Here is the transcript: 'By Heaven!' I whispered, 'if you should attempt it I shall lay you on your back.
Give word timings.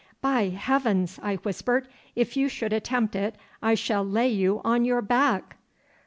'By 0.19 0.45
Heaven!' 0.49 1.07
I 1.21 1.35
whispered, 1.35 1.87
'if 2.15 2.35
you 2.35 2.49
should 2.49 2.73
attempt 2.73 3.15
it 3.15 3.35
I 3.61 3.75
shall 3.75 4.03
lay 4.03 4.29
you 4.29 4.59
on 4.65 4.83
your 4.83 5.03
back. 5.03 5.57